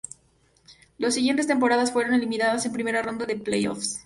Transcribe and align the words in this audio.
Las 0.97 1.09
dos 1.09 1.13
siguientes 1.13 1.45
temporadas 1.45 1.91
fueron 1.91 2.15
eliminados 2.15 2.65
en 2.65 2.73
primera 2.73 3.03
ronda 3.03 3.27
de 3.27 3.35
play-offs. 3.35 3.99